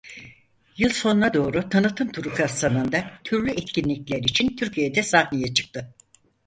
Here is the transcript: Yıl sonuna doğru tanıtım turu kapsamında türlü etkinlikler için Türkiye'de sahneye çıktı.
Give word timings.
Yıl 0.77 0.89
sonuna 0.89 1.33
doğru 1.33 1.69
tanıtım 1.69 2.11
turu 2.11 2.33
kapsamında 2.35 3.11
türlü 3.23 3.51
etkinlikler 3.51 4.19
için 4.23 4.55
Türkiye'de 4.55 5.03
sahneye 5.03 5.53
çıktı. 5.53 5.95